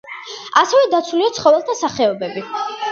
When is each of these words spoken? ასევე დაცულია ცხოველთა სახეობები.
ასევე 0.61 0.81
დაცულია 0.95 1.31
ცხოველთა 1.39 1.81
სახეობები. 1.87 2.49